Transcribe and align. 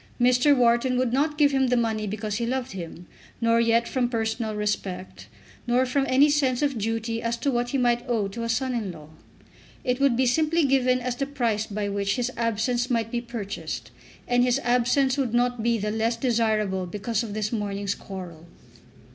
Mr. 0.19 0.57
Wharton 0.57 0.97
would 0.97 1.13
not 1.13 1.37
give 1.37 1.51
him 1.51 1.67
the 1.67 1.77
money 1.77 2.07
because 2.07 2.37
he 2.37 2.45
loved 2.47 2.71
him, 2.71 3.05
nor 3.39 3.59
yet 3.61 3.87
from 3.87 4.09
personal 4.09 4.55
respect, 4.55 5.27
nor 5.67 5.85
from 5.85 6.07
any 6.09 6.27
sense 6.27 6.63
of 6.63 6.75
duty 6.79 7.21
as 7.21 7.37
to 7.37 7.51
what 7.51 7.69
he 7.69 7.77
might 7.77 8.03
owe 8.09 8.27
to 8.27 8.41
a 8.41 8.49
son 8.49 8.73
in 8.73 8.91
law. 8.91 9.09
It 9.83 9.99
would 9.99 10.17
be 10.17 10.25
simply 10.25 10.65
given 10.65 10.99
as 11.01 11.15
the 11.17 11.27
price 11.27 11.67
by 11.67 11.87
which 11.87 12.15
his 12.15 12.31
absence 12.35 12.89
might 12.89 13.11
be 13.11 13.21
purchased, 13.21 13.91
and 14.27 14.43
his 14.43 14.59
absence 14.63 15.17
would 15.19 15.35
not 15.35 15.61
be 15.61 15.77
the 15.77 15.91
less 15.91 16.15
desirable 16.15 16.87
because 16.87 17.21
of 17.21 17.35
this 17.35 17.51
morning's 17.51 17.93
quarrel. 17.93 18.47